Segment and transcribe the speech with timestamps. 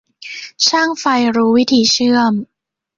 [0.67, 1.05] ช่างไฟ
[1.35, 2.33] รู้วิธีเชื่อม